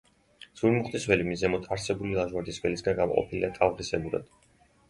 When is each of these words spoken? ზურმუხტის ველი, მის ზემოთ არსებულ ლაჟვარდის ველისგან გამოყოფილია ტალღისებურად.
ზურმუხტის 0.61 1.03
ველი, 1.11 1.27
მის 1.27 1.43
ზემოთ 1.43 1.69
არსებულ 1.75 2.17
ლაჟვარდის 2.21 2.59
ველისგან 2.65 2.99
გამოყოფილია 3.03 3.55
ტალღისებურად. 3.59 4.35